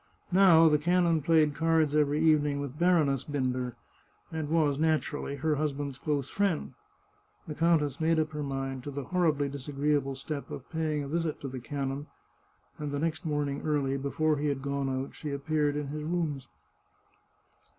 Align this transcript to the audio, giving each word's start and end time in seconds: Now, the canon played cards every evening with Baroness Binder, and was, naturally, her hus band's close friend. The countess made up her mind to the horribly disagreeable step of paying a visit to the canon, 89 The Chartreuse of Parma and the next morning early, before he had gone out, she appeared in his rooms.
Now, 0.31 0.67
the 0.67 0.79
canon 0.79 1.21
played 1.21 1.53
cards 1.53 1.95
every 1.95 2.19
evening 2.23 2.59
with 2.59 2.79
Baroness 2.79 3.23
Binder, 3.23 3.75
and 4.31 4.49
was, 4.49 4.79
naturally, 4.79 5.35
her 5.35 5.57
hus 5.57 5.73
band's 5.73 5.99
close 5.99 6.27
friend. 6.27 6.73
The 7.45 7.53
countess 7.53 8.01
made 8.01 8.17
up 8.19 8.31
her 8.31 8.41
mind 8.41 8.83
to 8.85 8.89
the 8.89 9.03
horribly 9.03 9.47
disagreeable 9.47 10.15
step 10.15 10.49
of 10.49 10.67
paying 10.71 11.03
a 11.03 11.07
visit 11.07 11.39
to 11.41 11.47
the 11.47 11.59
canon, 11.59 12.07
89 12.09 12.09
The 12.09 12.09
Chartreuse 12.09 12.41
of 12.41 12.77
Parma 12.77 12.83
and 12.83 12.91
the 12.91 13.05
next 13.05 13.25
morning 13.27 13.61
early, 13.63 13.97
before 13.97 14.37
he 14.37 14.47
had 14.47 14.63
gone 14.63 14.89
out, 14.89 15.13
she 15.13 15.29
appeared 15.29 15.75
in 15.75 15.89
his 15.89 16.01
rooms. 16.01 16.47